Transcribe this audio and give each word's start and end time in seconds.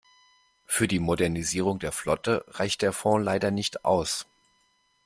Für 0.65 0.87
die 0.87 0.97
Modernisierung 0.97 1.77
der 1.77 1.91
Flotte 1.91 2.43
reicht 2.47 2.81
der 2.81 2.91
Fond 2.91 3.23
leider 3.23 3.51
nicht 3.51 3.85
aus. 3.85 4.25